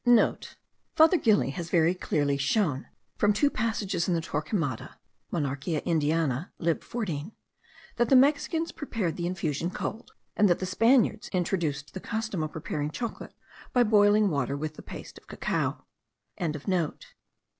[0.49, 4.95] (* Father Gili has very clearly shown, from two passages in Torquemada
[5.31, 6.83] (Monarquia Indiana, lib.
[6.83, 7.33] 14)
[7.97, 12.51] that the Mexicans prepared the infusion cold, and that the Spaniards introduced the custom of
[12.53, 13.35] preparing chocolate
[13.73, 15.85] by boiling water with the paste of cacao.)